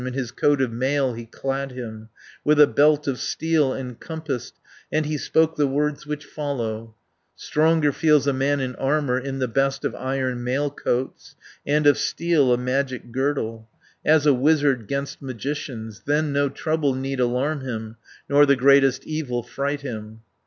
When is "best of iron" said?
9.47-10.43